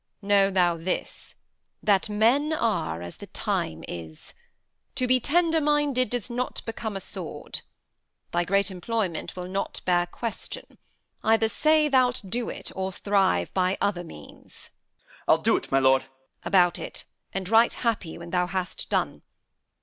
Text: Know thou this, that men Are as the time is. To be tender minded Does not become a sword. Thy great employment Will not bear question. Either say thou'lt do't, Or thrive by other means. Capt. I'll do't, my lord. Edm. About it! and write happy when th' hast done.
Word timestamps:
Know 0.23 0.49
thou 0.49 0.77
this, 0.77 1.35
that 1.83 2.09
men 2.09 2.53
Are 2.53 3.03
as 3.03 3.17
the 3.17 3.27
time 3.27 3.83
is. 3.87 4.33
To 4.95 5.05
be 5.05 5.19
tender 5.19 5.61
minded 5.61 6.09
Does 6.09 6.27
not 6.27 6.65
become 6.65 6.97
a 6.97 6.99
sword. 6.99 7.61
Thy 8.31 8.43
great 8.43 8.71
employment 8.71 9.35
Will 9.35 9.47
not 9.47 9.79
bear 9.85 10.07
question. 10.07 10.79
Either 11.23 11.47
say 11.47 11.87
thou'lt 11.87 12.27
do't, 12.27 12.71
Or 12.75 12.91
thrive 12.91 13.53
by 13.53 13.77
other 13.79 14.03
means. 14.03 14.71
Capt. 14.71 14.75
I'll 15.27 15.37
do't, 15.37 15.71
my 15.71 15.77
lord. 15.77 16.01
Edm. 16.01 16.07
About 16.45 16.79
it! 16.79 17.05
and 17.31 17.47
write 17.47 17.73
happy 17.85 18.17
when 18.17 18.31
th' 18.31 18.49
hast 18.49 18.89
done. 18.89 19.21